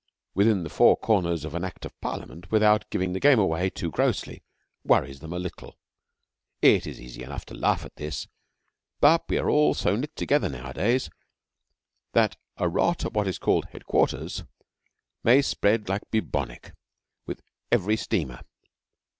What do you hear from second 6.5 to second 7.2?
It is